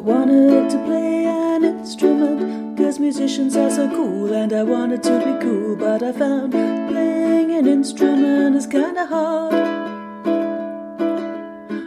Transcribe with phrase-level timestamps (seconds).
[0.00, 5.18] I wanted to play an instrument, cause musicians are so cool, and I wanted to
[5.18, 9.52] be cool, but I found playing an instrument is kinda hard.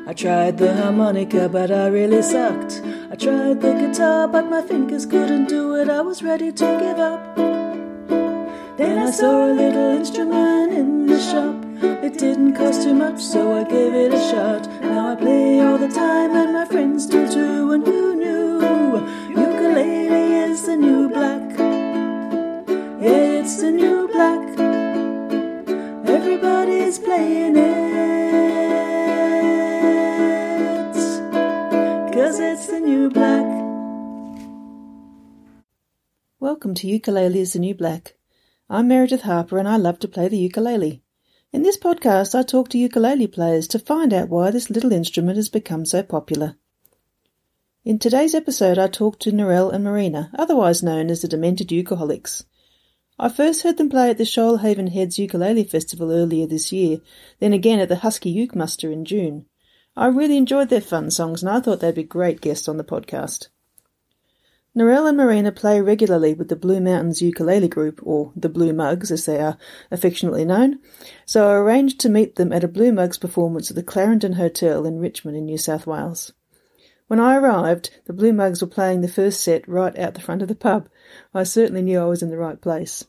[0.05, 2.84] I tried the harmonica, but I really sucked.
[3.10, 7.00] I tried the guitar, but my fingers couldn't do it, I was ready to give
[7.00, 7.36] up.
[8.78, 11.63] Then I saw a little instrument in the shop.
[11.84, 14.68] It didn't cost too much, so I gave it a shot.
[14.81, 17.73] Now I play all the time, and my friends do too.
[17.73, 18.62] And who knew?
[19.30, 21.41] Ukulele is the new black.
[23.02, 24.59] Yeah, it's the new black.
[26.07, 27.73] Everybody's playing it.
[32.13, 33.45] Cause it's the new black.
[36.40, 38.15] Welcome to Ukulele is the New Black.
[38.70, 41.02] I'm Meredith Harper and I love to play the ukulele.
[41.53, 45.35] In this podcast, I talk to ukulele players to find out why this little instrument
[45.35, 46.55] has become so popular.
[47.85, 52.46] In today's episode, I talk to Narelle and Marina, otherwise known as the Demented Ukuleholics.
[53.20, 57.01] I first heard them play at the Shoalhaven Heads Ukulele Festival earlier this year,
[57.37, 59.46] then again at the Husky Uke Muster in June.
[59.96, 62.84] I really enjoyed their fun songs and I thought they'd be great guests on the
[62.84, 63.49] podcast.
[64.76, 69.12] Narelle and Marina play regularly with the Blue Mountains Ukulele Group, or the Blue Mugs
[69.12, 69.56] as they are
[69.92, 70.80] affectionately known,
[71.28, 74.86] so I arranged to meet them at a Blue Mugs performance at the Clarendon Hotel
[74.88, 76.34] in Richmond in New South Wales.
[77.06, 80.42] When I arrived, the Blue Mugs were playing the first set right out the front
[80.42, 80.90] of the pub.
[81.36, 83.06] I certainly knew I was in the right place.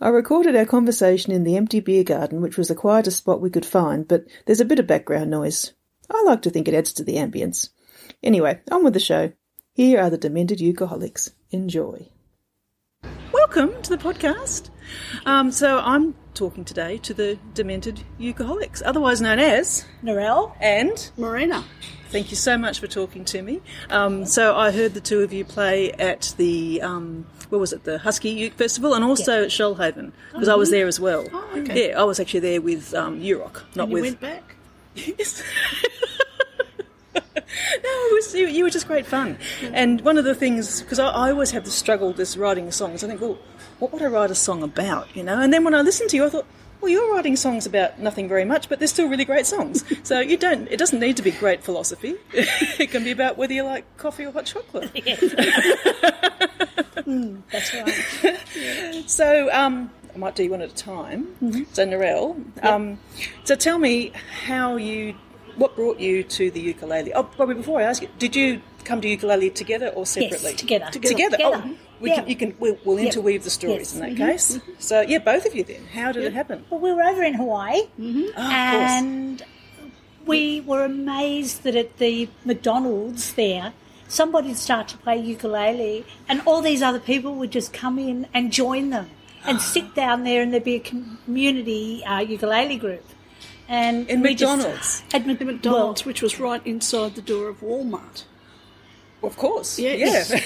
[0.00, 3.50] I recorded our conversation in the empty beer garden, which was the quietest spot we
[3.50, 5.74] could find, but there's a bit of background noise.
[6.08, 7.68] I like to think it adds to the ambience.
[8.22, 9.32] Anyway, on with the show.
[9.78, 11.30] Here are the Demented Ukuleholics.
[11.52, 12.08] Enjoy.
[13.32, 14.70] Welcome to the podcast.
[15.24, 20.52] Um, so I'm talking today to the Demented Ukuleholics, otherwise known as Narelle.
[20.60, 21.62] and Marina.
[22.08, 23.60] Thank you so much for talking to me.
[23.88, 27.84] Um, so I heard the two of you play at the um, where was it?
[27.84, 31.24] The Husky Uke Festival, and also at Shoalhaven because I was there as well.
[31.32, 31.90] Oh, okay.
[31.90, 34.02] Yeah, I was actually there with um, Urock, not And you with.
[34.02, 34.56] went back?
[34.96, 35.40] Yes.
[37.84, 39.38] no, it was, you, you were just great fun.
[39.72, 42.70] And one of the things, because I, I always have the struggle with this writing
[42.70, 43.38] songs, I think, well,
[43.78, 45.40] what would I write a song about, you know?
[45.40, 46.46] And then when I listened to you, I thought,
[46.80, 49.84] well, you're writing songs about nothing very much, but they're still really great songs.
[50.02, 52.16] so you don't, it doesn't need to be great philosophy.
[52.32, 54.90] it can be about whether you like coffee or hot chocolate.
[57.50, 59.04] That's right.
[59.08, 61.28] So, um, I might do one at a time.
[61.72, 62.98] So, Narelle, um,
[63.44, 64.12] so tell me
[64.44, 65.14] how you,
[65.58, 67.12] what brought you to the ukulele?
[67.12, 70.50] Oh, before I ask you, did you come to ukulele together or separately?
[70.50, 70.90] Yes, together.
[70.90, 71.14] Together.
[71.14, 71.36] Together.
[71.42, 72.16] Oh, we Yeah.
[72.16, 72.54] can, you can.
[72.58, 73.94] We'll, we'll interweave the stories Yes.
[73.94, 74.30] in that mm-hmm.
[74.30, 74.56] case.
[74.56, 74.72] Mm-hmm.
[74.78, 75.84] So, yeah, both of you then.
[75.92, 76.64] How did it happen?
[76.70, 78.44] Well, we were over in Hawaii, Oh, of course.
[78.44, 79.42] and
[80.24, 83.72] we were amazed that at the McDonald's there,
[84.06, 88.26] somebody would start to play ukulele, and all these other people would just come in
[88.32, 89.10] and join them
[89.44, 89.60] and ah.
[89.60, 93.04] sit down there, and there'd be a community uh, ukulele group.
[93.68, 95.02] And In we just- McDonald's?
[95.12, 98.24] at Mc- The McDonald's, which was right inside the door of Walmart.
[99.22, 99.78] Of course.
[99.78, 100.30] Yes.
[100.30, 100.40] Yeah.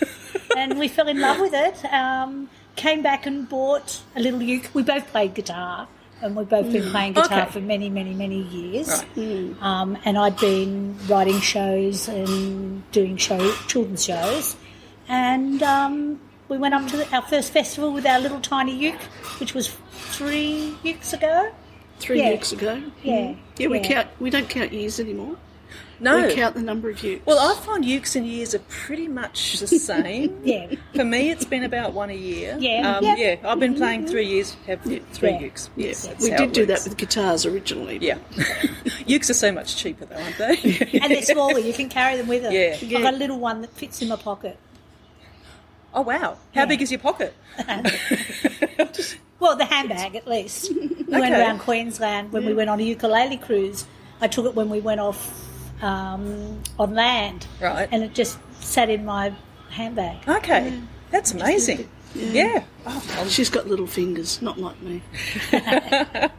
[0.56, 1.84] and we fell in love with it.
[1.92, 4.70] Um, came back and bought a little uke.
[4.74, 5.86] We both played guitar,
[6.22, 7.42] and we've both been playing guitar Mm.
[7.42, 7.52] Okay.
[7.52, 9.04] for many, many, many years.
[9.16, 9.54] Right.
[9.60, 14.56] Um, and I'd been writing shows and doing show children's shows,
[15.08, 19.02] and um, we went up to the, our first festival with our little tiny uke,
[19.40, 21.52] which was three ukes ago.
[22.02, 22.30] Three Yeah.
[22.30, 22.82] weeks ago.
[23.04, 23.84] Yeah, Yeah, we yeah.
[23.88, 24.08] count.
[24.18, 25.36] We don't count years anymore.
[26.00, 26.26] No.
[26.26, 27.20] We count the number of ukes.
[27.24, 30.36] Well, I find ukes and years are pretty much the same.
[30.42, 30.66] Yeah.
[30.96, 32.56] For me, it's been about one a year.
[32.58, 32.96] Yeah.
[32.96, 33.14] Um, Yeah.
[33.16, 33.36] yeah.
[33.44, 35.38] I've been playing three years, have three Yeah.
[35.38, 35.68] ukes.
[35.76, 37.98] yeah, Yes, that's we did do that with guitars originally.
[38.00, 38.18] Yeah.
[39.06, 40.56] ukes are so much cheaper, though, aren't they?
[41.00, 41.60] And they're smaller.
[41.60, 42.58] You can carry them with you.
[42.58, 42.96] Yeah.
[42.98, 44.56] I've got a little one that fits in my pocket.
[45.94, 46.18] oh, wow.
[46.52, 46.64] How Yeah.
[46.66, 47.32] big is your pocket?
[49.42, 50.70] Well, the handbag at least.
[50.72, 53.86] We went around Queensland when we went on a ukulele cruise.
[54.20, 55.48] I took it when we went off
[55.82, 57.48] um, on land.
[57.60, 57.88] Right.
[57.90, 59.34] And it just sat in my
[59.70, 60.28] handbag.
[60.28, 60.80] Okay.
[61.10, 61.88] That's amazing.
[62.14, 62.62] Yeah.
[62.86, 65.02] Oh, She's got little fingers, not like me.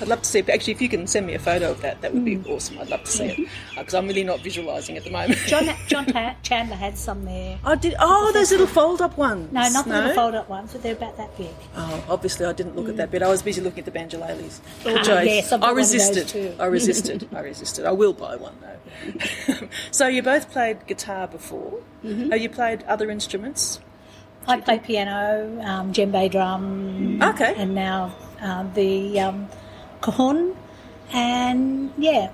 [0.00, 0.38] I'd love to see.
[0.40, 2.78] Actually, if you can send me a photo of that, that would be awesome.
[2.78, 5.38] I'd love to see it because I'm really not visualising at the moment.
[5.46, 6.06] John, John
[6.42, 7.58] Chandler had some there.
[7.64, 7.94] I did.
[7.98, 9.52] Oh, those little fold-up ones.
[9.52, 11.50] No, not the little fold up ones, but they're about that big.
[11.76, 13.22] Oh, obviously I didn't look at that bit.
[13.22, 14.60] I was busy looking at the banjoleles.
[14.86, 16.60] Ah, Which I, yes, I one of those resisted.
[16.60, 17.28] I resisted.
[17.34, 17.84] I resisted.
[17.84, 19.68] I will buy one though.
[19.90, 21.80] so you both played guitar before.
[22.04, 22.30] Mm-hmm.
[22.30, 23.80] Have you played other instruments?
[24.46, 27.54] I play piano, um, djembe drum, Okay.
[27.56, 28.12] and now
[28.42, 29.48] um, the um,
[30.02, 30.56] cajon,
[31.12, 32.30] and yeah,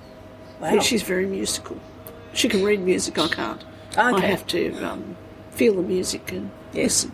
[0.61, 0.75] Wow.
[0.75, 1.79] Yeah, she's very musical.
[2.33, 3.65] She can read music, I can't.
[3.97, 5.17] I have to um,
[5.51, 7.07] feel the music and Yes.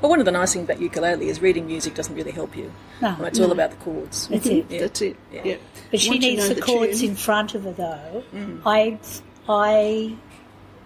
[0.00, 2.72] Well, one of the nice things about ukulele is reading music doesn't really help you.
[3.00, 3.16] No.
[3.20, 4.28] It's all about the chords.
[4.28, 4.66] That's it.
[4.68, 4.80] Yeah.
[4.80, 5.16] That's it.
[5.32, 5.42] Yeah.
[5.44, 5.56] Yeah.
[5.90, 8.24] But she Once needs know the chords in front of her, though.
[8.34, 8.60] Mm.
[8.66, 8.98] I,
[9.48, 10.16] I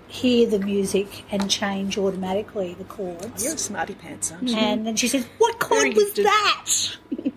[0.07, 3.45] hear the music and change automatically the chords.
[3.45, 4.57] You're a smarty pants, aren't you?
[4.57, 6.67] And then she says, "What chord Very was that?"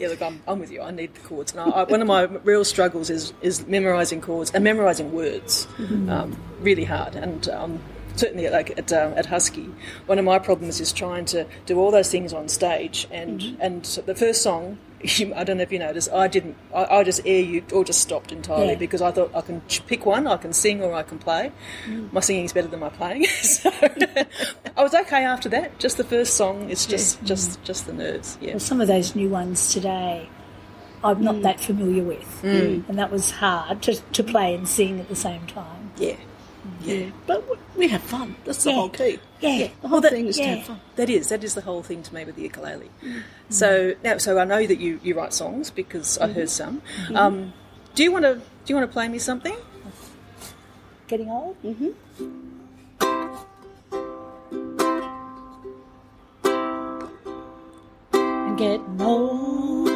[0.00, 0.80] Yeah, look, I'm, I'm with you.
[0.80, 1.52] I need the chords.
[1.52, 5.68] And I, I, one of my real struggles is, is memorising chords and memorising words.
[6.10, 7.14] Um, really hard.
[7.14, 7.80] And um,
[8.16, 9.68] certainly like at, um, at Husky,
[10.06, 13.06] one of my problems is trying to do all those things on stage.
[13.10, 14.78] And, and the first song,
[15.36, 18.00] I don't know if you noticed, I didn't, I, I just air you or just
[18.00, 18.74] stopped entirely Yeah.
[18.74, 21.52] because I thought I can pick one, I can sing or I can play.
[21.86, 22.12] Mm.
[22.12, 23.26] My singing's better than my playing.
[23.42, 25.78] so I was okay after that.
[25.78, 27.26] Just the first song, it's just, mm.
[27.26, 28.38] just, just the nerves.
[28.40, 28.52] Yeah.
[28.52, 30.28] Well, some of those new ones today,
[31.04, 31.42] I'm not mm.
[31.42, 35.46] that familiar with, and that was hard to, to play and sing at the same
[35.46, 35.92] time.
[35.98, 36.16] Yeah.
[36.82, 37.10] Yeah.
[37.26, 37.44] But
[37.76, 38.36] we have fun.
[38.44, 38.76] That's the Yeah.
[38.76, 39.18] whole key.
[39.40, 40.44] Yeah, The whole that- thing is yeah.
[40.44, 40.80] to have fun.
[40.96, 42.90] That is that is the whole thing to me with the ukulele.
[43.02, 43.18] Mm-hmm.
[43.50, 46.48] So now, so I know that you, you write songs because I heard mm-hmm.
[46.48, 46.80] some.
[46.80, 47.16] Mm-hmm.
[47.16, 47.52] Um,
[47.94, 49.56] do you want to do you want to play me something?
[51.08, 51.56] Getting old.
[58.22, 59.88] I'm getting old.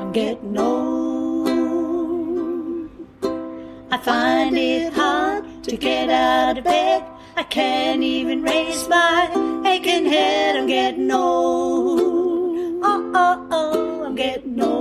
[0.00, 0.79] I'm getting old.
[4.00, 7.04] Find it hard to get out of bed.
[7.36, 10.56] I can't even raise my aching head.
[10.56, 12.00] I'm getting old.
[12.82, 14.80] Oh, oh, oh, I'm getting old.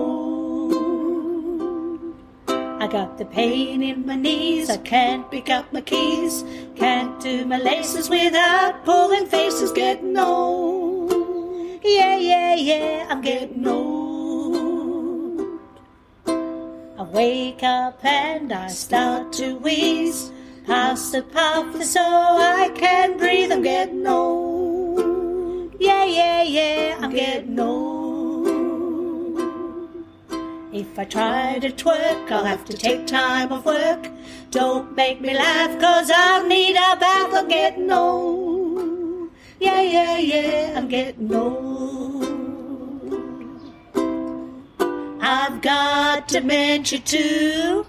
[2.81, 4.69] I got the pain in my knees.
[4.69, 6.45] I can't pick up my keys.
[6.75, 9.73] Can't do my laces without pulling faces.
[9.73, 11.11] Getting old.
[11.83, 13.88] Yeah, yeah, yeah, I'm getting old.
[17.19, 20.31] Wake up and I start to wheeze.
[20.65, 23.51] Past the puff so I can breathe.
[23.51, 25.75] I'm getting old.
[25.81, 28.47] Yeah, yeah, yeah, I'm getting old.
[30.71, 34.07] If I try to twerk, I'll have to take time off work.
[34.51, 37.33] Don't make me laugh, cause I'll need a bath.
[37.33, 39.29] I'm getting old.
[39.59, 41.68] Yeah, yeah, yeah, I'm getting old.
[45.61, 47.85] Got dementia too.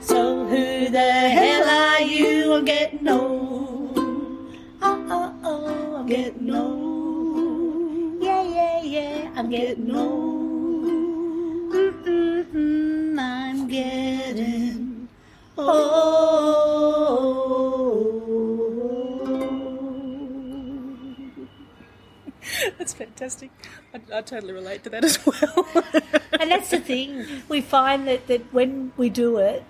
[0.00, 2.52] So who the hell are you?
[2.54, 3.96] I'm getting old.
[4.82, 8.22] Oh, oh, oh, I'm getting old.
[8.24, 11.72] Yeah, yeah, yeah, I'm getting old.
[11.72, 15.08] Mm-mm-mm, I'm getting
[15.56, 16.42] old.
[22.78, 23.50] That's fantastic.
[23.94, 25.68] I, I totally relate to that as well.
[26.56, 27.42] that's the thing.
[27.48, 29.64] We find that, that when we do it,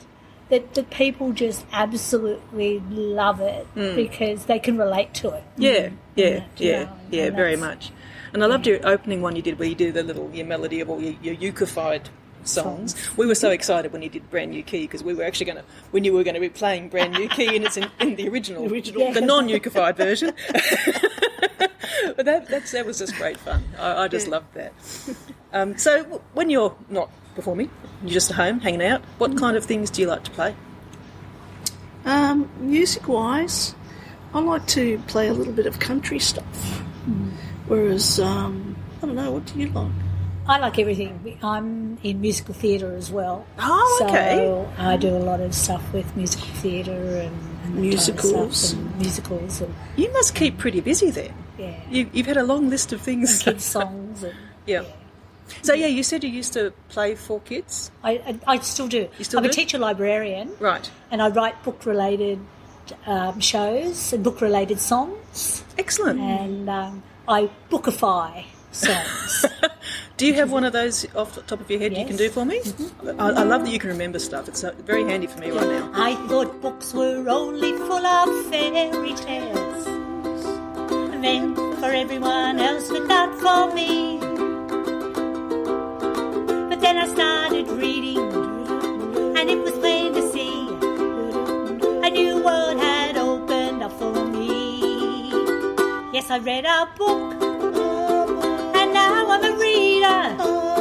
[0.49, 3.96] that the people just absolutely love it hmm.
[3.96, 5.44] because they can relate to it.
[5.56, 5.96] yeah, mm.
[6.14, 7.90] yeah, Yeah, yeah, know, yeah, very much.
[8.34, 10.81] And I loved your opening one you did where you did the little your melody
[10.81, 11.52] of all your, your
[12.47, 12.94] songs.
[13.17, 15.59] We were so excited when you did Brand New Key because we were actually going
[15.59, 17.89] to, we knew we were going to be playing Brand New Key and it's in,
[18.00, 19.12] in the original, original.
[19.12, 20.33] the non-ukified version.
[22.17, 23.65] but that, that's, that was just great fun.
[23.79, 24.73] I, I just loved that.
[25.53, 27.71] Um, so w- when you're not performing,
[28.03, 30.55] you're just at home hanging out, what kind of things do you like to play?
[32.05, 33.75] Um, music wise,
[34.35, 36.83] I like to play a little bit of country stuff.
[37.69, 39.93] Whereas, um, I don't know, what do you like?
[40.46, 41.38] I like everything.
[41.42, 43.46] I'm in musical theatre as well.
[43.58, 44.66] Oh, so okay.
[44.76, 48.72] I do a lot of stuff with musical theatre and, and that kind of Musicals.
[48.72, 51.32] and musicals and You must keep pretty busy then.
[51.58, 53.42] yeah, You, you've had a long list of things.
[53.42, 54.34] kids songs and
[54.66, 54.82] yeah.
[55.62, 58.12] So yeah, you said you used to play for kids, I,
[58.46, 59.08] I, I still do.
[59.18, 59.50] You still I'm do?
[59.50, 60.90] a teacher librarian right?
[61.11, 62.40] and I write book related
[63.06, 66.18] um, shows and book related songs Excellent.
[66.20, 69.47] and um, I bookify songs.
[70.17, 72.29] Do you have one of those off the top of your head you can do
[72.29, 72.61] for me?
[73.19, 74.49] I, I love that you can remember stuff.
[74.49, 75.91] It's uh, very handy for me right now.
[75.95, 79.87] I thought books were only full of fairy tales.
[81.23, 84.19] Meant for everyone else, but not for me.
[86.69, 88.19] But then I started reading,
[89.38, 90.69] and it was plain to see
[92.07, 95.31] a new world had opened up for me.
[96.12, 97.51] Yes, I read a book,
[99.41, 100.72] now I'm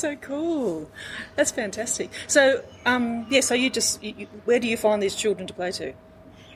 [0.00, 0.90] so cool.
[1.36, 2.10] That's fantastic.
[2.26, 3.40] So, um, yeah.
[3.40, 5.92] So you just, you, you- where do you find these children to play to?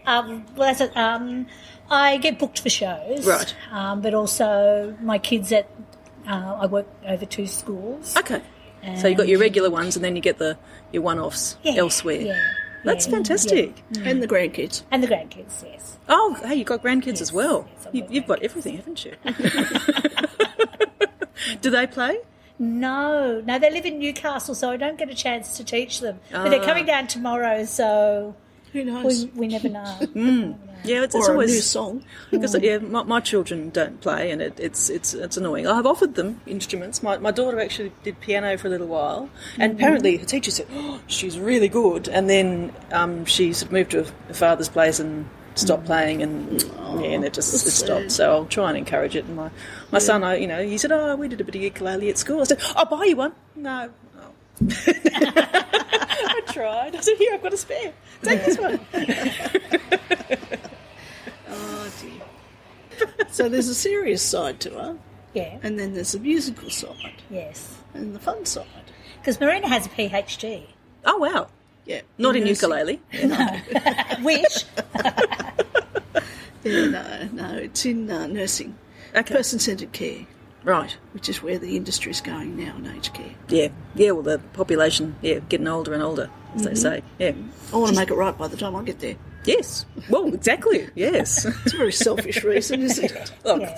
[0.06, 0.96] Um, well, that's it.
[0.96, 1.46] Um,
[1.90, 3.54] I get booked for shows, Right.
[3.70, 5.68] Um, but also my kids at
[6.28, 8.16] uh, I work over two schools.
[8.16, 8.42] Okay.
[9.00, 10.58] So you've got your regular ones, and then you get the
[10.92, 12.20] your one-offs Yeah, elsewhere.
[12.20, 12.38] yeah,
[12.84, 13.82] That's yeah, fantastic.
[14.04, 14.82] And the grandkids.
[14.90, 15.64] and the grandkids.
[15.64, 17.66] Yes, Oh, hey, you've got grandkids as well.
[17.82, 19.14] yes, you, got you've got everything, haven't you?
[21.62, 22.18] do they play?
[22.64, 26.20] No, no, they live in Newcastle, so I don't get a chance to teach them.
[26.30, 26.64] But they're ah.
[26.64, 28.34] coming down tomorrow, so
[28.72, 29.26] Who knows?
[29.26, 29.84] we, we never know.
[30.12, 30.52] Hmm.
[30.84, 32.04] Yeah, it's, it's or a new song.
[32.30, 35.66] because yeah, my, my children don't play, and it, it's it's it's annoying.
[35.66, 37.02] I've offered them instruments.
[37.02, 39.80] My my daughter actually did piano for a little while, and mm-hmm.
[39.80, 43.92] apparently her teacher said oh, she's really good, and then um, she sort of moved
[43.92, 48.10] to her father's place and stopped playing, and yeah, and it just it stopped.
[48.12, 49.24] So I'll try and encourage it.
[49.24, 49.50] And my
[49.90, 52.18] my son, I you know, he said, oh, we did a bit of ukulele at
[52.18, 52.40] school.
[52.40, 53.32] I said, I'll buy you one.
[53.56, 53.90] No.
[54.18, 54.30] Oh.
[55.46, 56.96] I tried.
[56.96, 57.92] I said, here, I've got a spare.
[58.22, 58.80] Take this one.
[61.48, 63.16] Oh dear.
[63.28, 64.96] so there's a serious side to her,
[65.34, 68.66] Yeah, and then there's a musical side, yes, and the fun side.
[69.20, 70.66] because Marina has a PhD.
[71.04, 71.48] Oh, wow.
[71.86, 72.00] Yeah.
[72.18, 72.54] Not in nursing.
[72.54, 73.00] ukulele.
[74.22, 74.64] Which
[76.64, 78.76] Yeah, no, no, it's in uh, nursing.
[79.14, 79.34] Okay.
[79.34, 80.26] Person centred care,
[80.64, 80.96] Right.
[81.12, 83.34] which is where the industry is going now in aged care.
[83.48, 83.68] Yeah.
[83.94, 87.02] Yeah, well, the population, yeah, getting older and older, as they say.
[87.18, 87.32] Yeah.
[87.72, 89.16] I want to make it right by the time I get there.
[89.46, 89.86] Yes.
[90.08, 90.88] Well, exactly.
[90.94, 91.44] Yes.
[91.64, 93.32] It's a very selfish reason, isn't it?
[93.44, 93.76] Look, Yeah.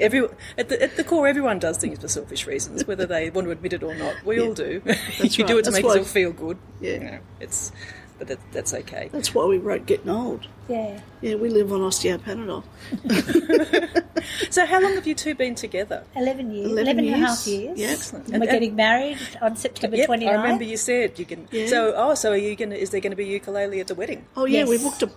[0.00, 3.46] every, at, the, at the core, everyone does things for selfish reasons, whether they want
[3.46, 4.14] to admit it or not.
[4.24, 4.82] We all do.
[4.86, 5.02] you right.
[5.32, 6.58] do it to That's make yourself feel good.
[6.80, 6.92] Yeah.
[6.92, 7.72] You know, it's,
[8.18, 9.08] but that, that's okay.
[9.12, 10.46] That's why we wrote Getting Old.
[10.68, 12.64] yeah, Yeah, we live on Osteo Panadol.
[14.50, 16.04] So, how long have you two been together?
[16.16, 17.28] 11 years, 11 11 and a years.
[17.28, 17.78] half years.
[17.78, 17.86] Yeah.
[17.88, 18.24] Excellent.
[18.26, 20.28] And And- we're and- getting married on September Yep, 29th.
[20.28, 21.48] I remember you said you can.
[21.50, 21.66] Yeah.
[21.68, 22.76] So, oh, so are you going to?
[22.78, 24.26] Is there going to be ukulele at the wedding?
[24.36, 25.10] Oh, yeah, we booked a.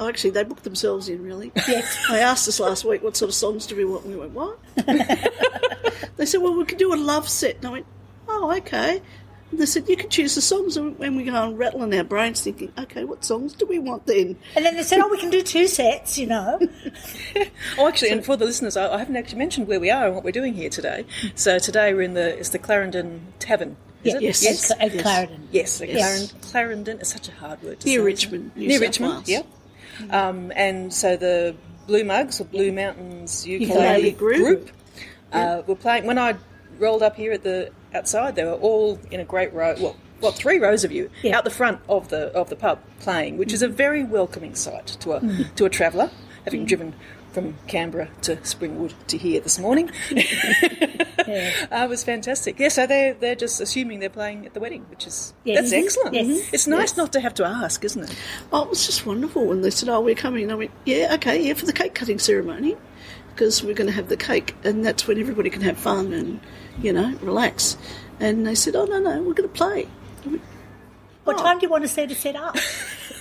[0.00, 1.52] Oh, actually, they booked themselves in, really.
[1.68, 1.96] Yes.
[2.10, 4.04] They asked us last week what sort of songs do we want.
[4.04, 4.58] And We went, what?
[6.16, 7.56] they said, well, we could do a love set.
[7.56, 7.86] And I went,
[8.28, 9.00] oh, okay.
[9.52, 10.76] And they said, you can choose the songs.
[10.76, 14.04] And when we go and rattling our brains thinking, okay, what songs do we want
[14.06, 14.36] then?
[14.56, 16.58] And then they said, oh, we can do two sets, you know.
[17.78, 20.14] Oh, actually, and for the listeners, I, I haven't actually mentioned where we are and
[20.14, 21.04] what we're doing here today.
[21.34, 23.76] So today we're in the it's the Clarendon Tavern.
[24.04, 24.22] Is Yeah, it?
[24.22, 24.70] Yes.
[24.70, 25.02] At, Cl- Yes.
[25.02, 25.48] Clarendon.
[25.52, 25.98] Yes, the Yes.
[26.32, 28.04] Clarendon, Clarendon is such a hard word to Near say.
[28.04, 29.28] Richmond, New Near South Richmond, Wales.
[29.28, 29.46] yep.
[30.10, 31.54] Um, and so the
[31.86, 34.38] Blue Mugs or Blue Mountains Ukulele Ukulele Group.
[34.38, 34.70] Group
[35.32, 36.06] uh, were playing.
[36.06, 36.36] When I
[36.78, 39.74] rolled up here at the outside, they were all in a great row.
[39.78, 41.36] Well, well, three rows of you Yeah.
[41.36, 44.86] out the front of the of the pub playing, which is a very welcoming sight
[45.00, 45.54] to a mm-hmm.
[45.54, 46.10] to a traveller,
[46.44, 46.66] having mm-hmm.
[46.68, 46.94] driven
[47.32, 49.90] from Canberra to Springwood to here this morning.
[51.26, 51.50] Yeah.
[51.72, 52.60] Uh, it was fantastic.
[52.60, 55.58] Yeah, so they're they're just assuming they're playing at the wedding, which is Yes.
[55.58, 56.14] that's excellent.
[56.14, 56.26] Yes.
[56.26, 56.54] Mm-hmm.
[56.54, 58.16] It's nice not to have to ask, isn't it?
[58.52, 61.42] Oh, it was just wonderful when they said, "Oh, we're coming." I went, "Yeah, okay,
[61.42, 62.76] yeah, for the cake cutting ceremony,
[63.36, 66.40] because we're going to have the cake, and that's when everybody can have fun and
[66.80, 67.76] you know relax."
[68.18, 69.86] And they said, "Oh no, no, we're going to play."
[70.24, 70.40] Went,
[71.24, 71.42] What Oh.
[71.42, 72.56] time do you want us there to set up?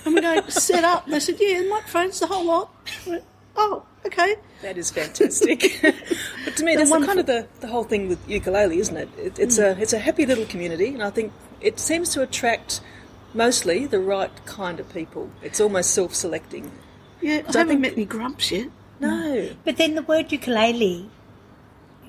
[0.05, 1.05] And we go set up.
[1.05, 2.69] And they said, "Yeah, the microphones, the whole lot."
[3.05, 3.23] Went,
[3.57, 4.35] oh, okay.
[4.61, 5.79] That is fantastic.
[6.45, 9.09] but to me, that's the kind of the, the whole thing with ukulele, isn't it?
[9.17, 9.79] it it's a mm.
[9.79, 12.81] it's a happy little community, and I think it seems to attract
[13.33, 15.29] mostly the right kind of people.
[15.43, 16.71] It's almost self-selecting.
[17.21, 17.81] Yeah, I haven't think...
[17.81, 18.69] met any grumps yet.
[18.99, 21.09] No, But then the word ukulele,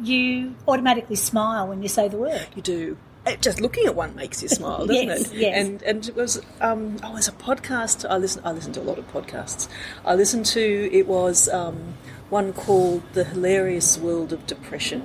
[0.01, 2.47] you automatically smile when you say the word.
[2.55, 2.97] you do.
[3.27, 5.37] It- Just looking at one makes you smile, doesn't Yes, it?
[5.39, 5.57] yes.
[5.67, 8.09] And and it was um, oh, there's a podcast.
[8.09, 8.41] I listen.
[8.45, 9.69] I listen to a lot of podcasts.
[10.05, 11.95] I listened to it was um,
[12.31, 15.03] one called "The Hilarious World of Depression."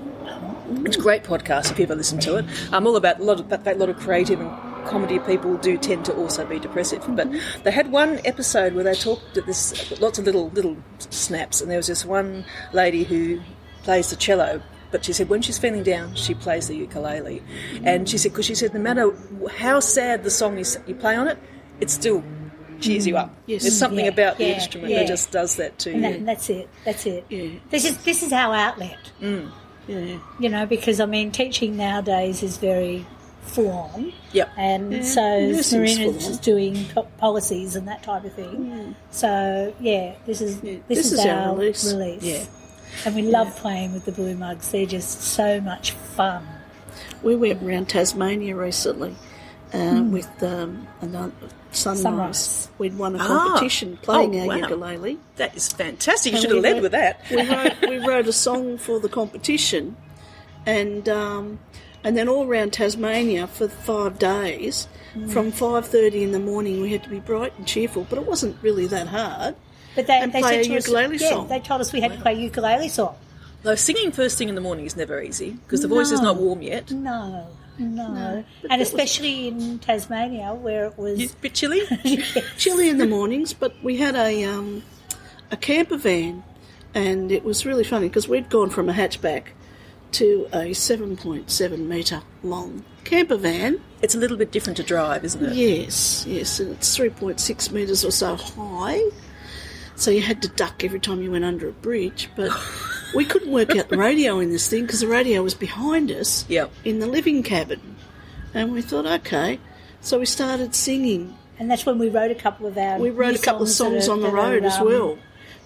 [0.86, 2.46] It's a great podcast if you ever listen to it.
[2.72, 4.50] I'm all about a lot of that, that lot of creative and
[4.86, 7.04] comedy people do tend to also be depressive.
[7.16, 7.30] But
[7.64, 11.70] they had one episode where they talked at this lots of little little snaps, and
[11.70, 13.42] there was this one lady who
[13.84, 14.62] plays the cello.
[14.92, 17.42] But she said when she's feeling down, she plays the ukulele,
[17.84, 19.14] and she said because she said no matter
[19.58, 21.38] how sad the song is you play on it,
[21.80, 22.24] it still
[22.82, 23.34] cheers you up.
[23.46, 23.62] Yes.
[23.62, 25.00] There's something Yeah, about the instrument yeah.
[25.00, 26.12] that just does that to And, you.
[26.12, 26.68] that, that's it.
[26.84, 27.26] That's it.
[27.30, 27.52] Yeah.
[27.70, 28.98] This is this is our outlet.
[29.22, 29.52] Mm.
[29.88, 30.18] Yeah.
[30.40, 33.06] you know, because I mean, teaching nowadays is very
[33.42, 34.14] full on.
[34.34, 34.50] Yep.
[34.58, 35.22] And Yeah, so
[35.52, 36.86] nursing's Marina's just doing
[37.18, 38.96] policies and that type of thing.
[39.12, 41.94] So yeah, this is Yeah, this, this is, is our our release.
[41.94, 42.24] release.
[42.24, 42.46] Yeah.
[43.06, 44.72] And we love playing with the blue mugs.
[44.72, 46.46] They're just so much fun.
[47.24, 49.16] We went around Tasmania recently
[49.74, 51.32] uh, with um, another
[51.74, 52.02] Sunrise.
[52.02, 52.70] Sunrise.
[52.80, 53.28] We'd won a Ah.
[53.28, 54.56] competition playing Oh, our wow.
[54.56, 55.18] ukulele.
[55.38, 56.34] That is fantastic.
[56.34, 57.22] You And should have led wrote- with that.
[57.32, 59.96] we wrote we wrote a song for the competition,
[60.66, 61.60] and um,
[62.04, 64.88] and then all around Tasmania for five days.
[65.16, 65.30] Mm.
[65.32, 68.26] From five thirty in the morning, we had to be bright and cheerful, but it
[68.26, 69.56] wasn't really that hard.
[69.96, 72.00] But they, And they play said a to us- ukulele yeah, they told us we
[72.00, 73.16] had to play ukulele song.
[73.64, 76.38] Though singing first thing in the morning is never easy because the voice is not
[76.38, 76.90] warm yet.
[76.92, 77.46] No,
[77.78, 81.20] no, but and that was- especially in Tasmania where it was.
[81.20, 81.82] It's a bit chilly.
[82.58, 84.82] Chilly in the mornings, but we had a um,
[85.52, 86.44] a camper van,
[86.96, 89.48] and it was really funny because we'd gone from a hatchback
[90.14, 93.80] to a seven point seven metre long camper van.
[94.02, 95.54] it's a little bit different to drive, isn't it?
[95.56, 99.02] Yes, yes, and it's 3.6 metres or so high.
[99.96, 102.30] So you had to duck every time you went under a bridge.
[102.36, 102.52] But
[103.16, 106.46] we couldn't work out the radio in this thing because the radio was behind us
[106.50, 106.72] Yep.
[106.86, 107.96] in the living cabin.
[108.54, 109.60] And we thought, okay.
[110.02, 111.38] So we started singing.
[111.60, 112.98] And that's when we wrote a couple of our.
[113.00, 114.78] We wrote a couple of songs songs that are- on the that are, road as
[114.78, 115.18] um, well.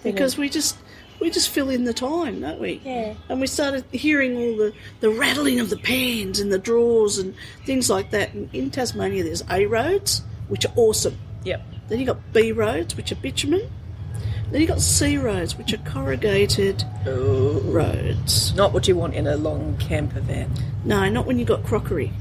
[0.02, 0.76] Because we just
[1.20, 2.80] we just fill in the time, don't we?
[2.84, 3.14] Yeah.
[3.28, 7.34] And we started hearing all the, the rattling of the pans and the drawers and
[7.64, 8.32] things like that.
[8.34, 11.16] And in Tasmania, there's A roads, which are awesome.
[11.44, 11.62] Yep.
[11.88, 13.70] Then you got B roads, which are bitumen.
[14.50, 18.54] Then you got C roads, which are corrugated Oh, roads.
[18.54, 20.50] not what you want in a long camper van.
[20.84, 22.12] No, not when you got crockery.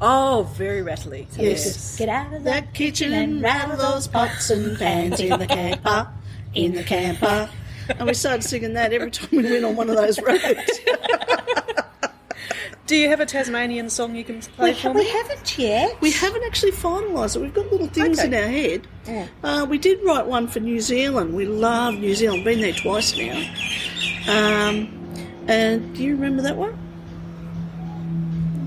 [0.00, 1.28] Oh, very rattly.
[1.36, 1.96] Yes.
[1.98, 6.08] Get out of That kitchen and rattle those pots and pans in the camper,
[6.54, 7.50] in the camper.
[7.98, 10.80] And we started singing that every time we went on one of those roads.
[12.86, 16.00] Do you have a Tasmanian song you can play We, for ha- we haven't yet.
[16.00, 17.40] We haven't actually finalised it.
[17.40, 18.26] We've got little things Okay.
[18.26, 19.28] in our head.
[19.44, 21.32] Uh, we did write one for New Zealand.
[21.34, 22.44] We love New Zealand.
[22.44, 23.36] Been there twice now.
[24.28, 24.88] Um,
[25.46, 26.76] and do you remember that one?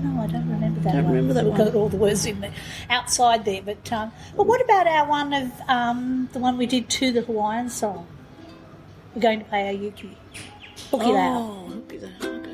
[0.04, 1.12] No, I don't remember that Don't one.
[1.12, 1.64] remember that We've one.
[1.66, 2.52] got all the words in there,
[2.88, 3.60] outside there.
[3.60, 7.20] But um, but what about our one of um, the one we did to the
[7.20, 8.06] Hawaiian song?
[9.14, 10.08] We're going to play our Yuki.
[10.90, 11.02] Book.
[11.04, 12.24] Oh, that.
[12.24, 12.48] Okay.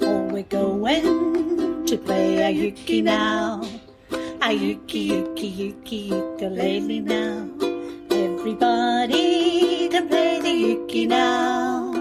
[0.00, 3.66] Oh, we're going to play our Yuki now.
[4.40, 7.48] Our Yuki, Yuki, Yuki, ukulele now.
[8.12, 11.92] Everybody can play the Yuki now.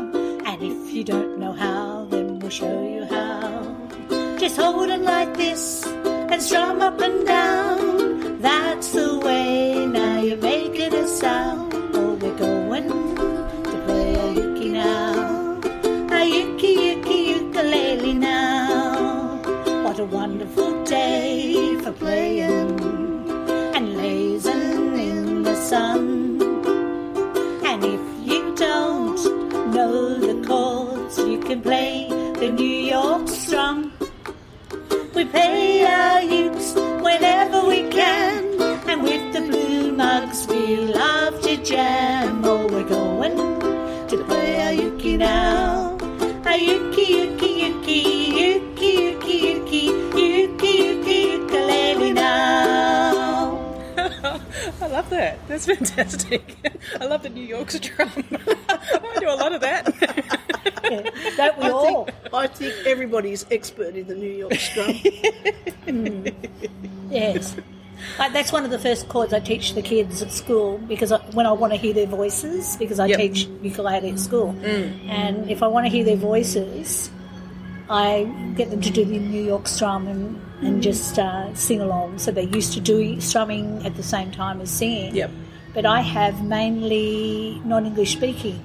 [0.46, 4.38] And if you don't know how, then we'll show you how.
[4.38, 8.40] Just hold it like this and strum up and down.
[8.40, 9.88] That's the way.
[9.88, 11.71] Now you make it a sound.
[17.72, 19.42] Ukulele now.
[19.84, 22.61] What a wonderful day for playing
[55.66, 56.56] That's fantastic.
[57.00, 58.10] I love the New York drum.
[58.70, 60.38] I do a lot of that.
[60.92, 62.10] Yeah, don't we all?
[62.34, 64.94] I think everybody's expert in the New York strum.
[67.10, 67.56] Yes.
[68.18, 71.18] Like, that's one of the first chords I teach the kids at school because I,
[71.32, 73.20] when I want to hear their voices, because I Yep.
[73.20, 77.10] teach ukulele at school, and if I want to hear their voices,
[77.90, 78.24] I
[78.56, 82.20] get them to do the New York strum and, and just uh, sing along.
[82.20, 85.16] So they're used to doing strumming at the same time as singing.
[85.16, 85.32] Yep.
[85.74, 88.64] But I have mainly non-English speaking.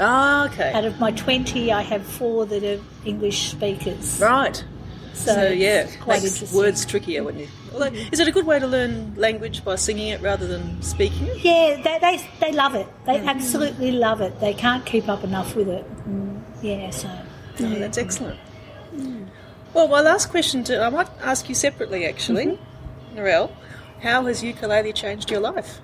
[0.00, 0.72] Ah, okay.
[0.72, 4.18] Out of my twenty, I have four that are English speakers.
[4.20, 4.64] Right.
[5.14, 7.50] So, So, yeah, quite makes words trickier wouldn't you.
[7.72, 11.26] Although, is it a good way to learn language by singing it rather than speaking
[11.28, 11.38] it?
[11.42, 12.86] Yeah, they, they, they love it.
[13.06, 13.26] They Mm.
[13.26, 14.38] absolutely love it.
[14.40, 15.86] They can't keep up enough with it.
[16.06, 17.08] Mm, yeah, so.
[17.60, 18.38] Oh, that's excellent.
[19.72, 22.58] Well, my last question to I might ask you separately, actually,
[23.14, 23.50] Narelle.
[24.02, 25.80] How has ukulele changed your life?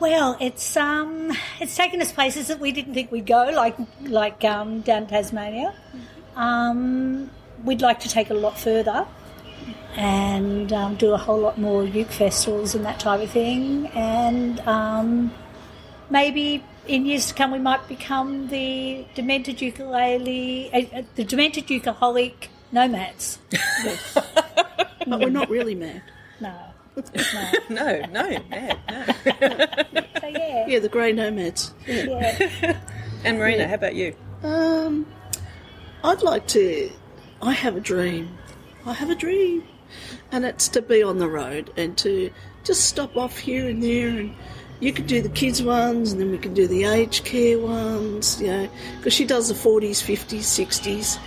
[0.00, 4.44] Well, it's um, it's taken us places that we didn't think we'd go, like like
[4.44, 5.74] um, down Tasmania.
[6.36, 7.30] Um,
[7.64, 9.06] we'd like to take it a lot further
[9.96, 14.60] and um, do a whole lot more uke festivals and that type of thing, and
[14.60, 15.32] um,
[16.10, 21.66] maybe in years to come, we might become the demented ukulele, uh, uh, the demented
[21.66, 23.38] ukuleholic nomads.
[25.06, 26.02] But we're not really mad.
[26.40, 26.54] No.
[27.70, 30.02] No, no, mad, no.
[30.20, 30.66] So yeah.
[30.66, 31.74] Yeah, the grey nomads.
[31.86, 32.36] Yeah.
[32.62, 32.80] yeah.
[33.24, 34.14] And Marina, how about you?
[34.42, 35.06] Um,
[36.02, 36.90] I'd like to.
[37.40, 38.36] I have a dream.
[38.84, 39.64] I have a dream,
[40.30, 42.30] and it's to be on the road and to
[42.64, 44.34] just stop off here and there, and
[44.80, 48.42] you could do the kids ones, and then we could do the aged care ones.
[48.42, 51.18] You know, because she does the forties, fifties, sixties,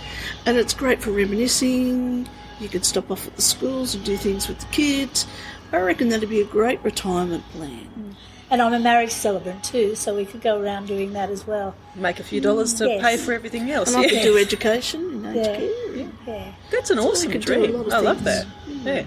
[0.46, 2.28] and it's great for reminiscing.
[2.60, 5.26] You could stop off at the schools and do things with the kids.
[5.72, 7.88] I reckon that'd be a great retirement plan.
[7.98, 8.14] Mm.
[8.50, 11.74] And I'm a marriage celebrant too, so we could go around doing that as well.
[11.94, 13.02] Make a few dollars to mm, Yes.
[13.02, 13.92] pay for everything else.
[13.94, 16.02] And I could do education in aged Yeah.
[16.02, 16.08] Yeah.
[16.26, 16.52] Yeah.
[16.70, 17.72] That's an So awesome could dream.
[17.74, 18.46] lot of I love things.
[18.84, 18.84] that.
[18.84, 19.04] Yeah.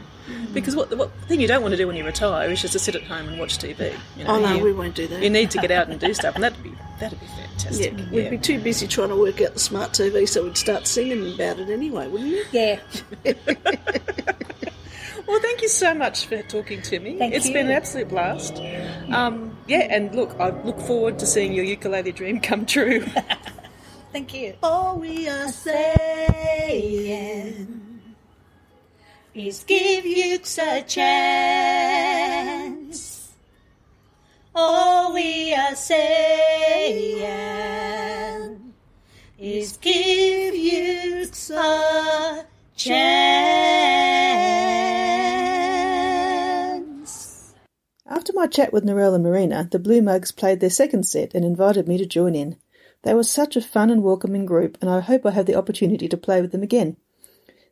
[0.53, 2.73] Because what, what the thing you don't want to do when you retire is just
[2.73, 3.95] to sit at home and watch TV.
[4.15, 5.23] You know, Oh no, you, we won't do that.
[5.23, 7.93] you need to get out and do stuff, and that'd be that'd be fantastic.
[7.97, 10.85] Yeah, we'd be too busy trying to work out the smart TV, so we'd start
[10.85, 12.43] singing about it anyway, wouldn't we?
[12.51, 12.79] Yeah.
[15.27, 17.17] Well, thank you so much for talking to me.
[17.17, 17.53] Thank It's you.
[17.53, 18.61] been an absolute blast.
[19.09, 23.05] Um, yeah, and look, I look forward to seeing your ukulele dream come true.
[24.11, 24.55] Thank you.
[24.61, 26.81] All we are saying
[29.33, 32.01] is give you a chance.
[34.53, 37.21] All we are saying
[39.39, 43.20] is give you a chance.
[48.21, 51.43] After my chat with Narelle and Marina, the Blue Mugs played their second set and
[51.43, 52.55] invited me to join in.
[53.01, 56.07] They were such a fun and welcoming group, and I hope I have the opportunity
[56.07, 56.97] to play with them again.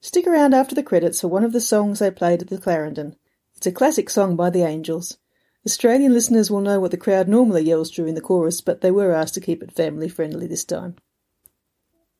[0.01, 3.15] Stick around after the credits for one of the songs they played at the Clarendon.
[3.57, 5.19] It's a classic song by the Angels.
[5.67, 9.13] Australian listeners will know what the crowd normally yells during the chorus, but they were
[9.13, 10.95] asked to keep it family friendly this time.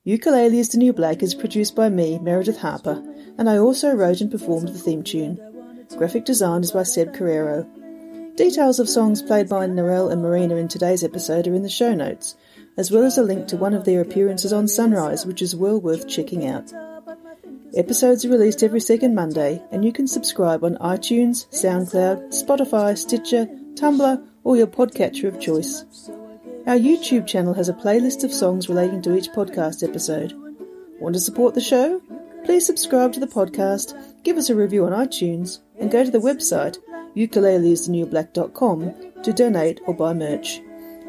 [0.04, 3.02] Ukulele is the New Black is produced by me, Meredith Harper,
[3.36, 5.40] and I also wrote and performed the theme tune.
[5.96, 7.68] Graphic design is by Seb Carrero.
[8.36, 11.94] Details of songs played by Narelle and Marina in today's episode are in the show
[11.94, 12.36] notes,
[12.76, 15.80] as well as a link to one of their appearances on Sunrise, which is well
[15.80, 16.72] worth checking out.
[17.76, 23.46] Episodes are released every second Monday, and you can subscribe on iTunes, SoundCloud, Spotify, Stitcher,
[23.74, 25.84] Tumblr, or your podcatcher of choice.
[26.66, 30.32] Our YouTube channel has a playlist of songs relating to each podcast episode.
[30.98, 32.00] Want to support the show?
[32.44, 36.18] Please subscribe to the podcast, give us a review on iTunes, and go to the
[36.18, 36.78] website
[37.16, 40.60] ukuleleisthenewblack.com to donate or buy merch.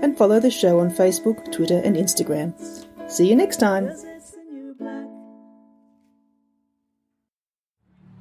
[0.02, 2.54] And follow the show on Facebook, Twitter, and Instagram.
[3.10, 3.92] See you next time.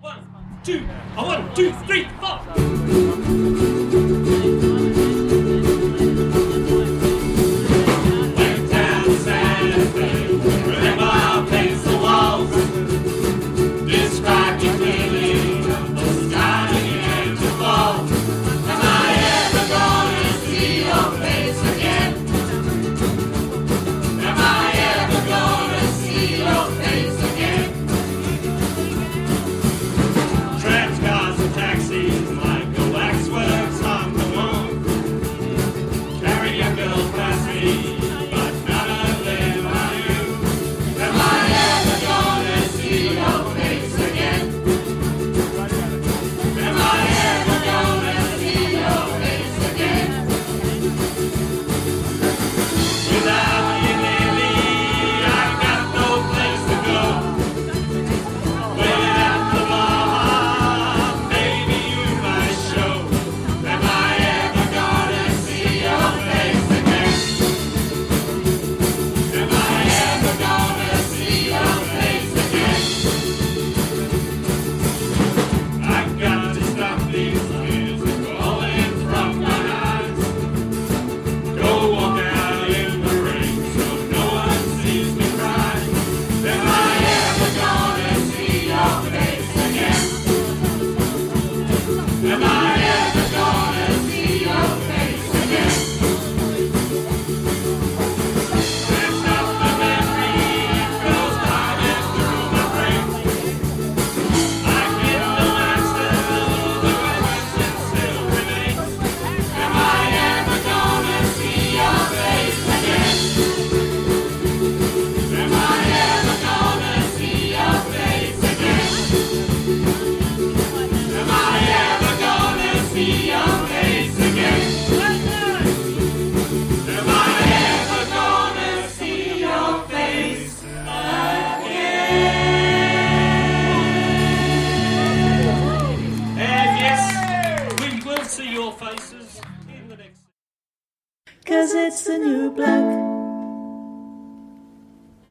[0.01, 0.27] One,
[0.62, 0.81] two,
[1.16, 3.80] one, two, three, four.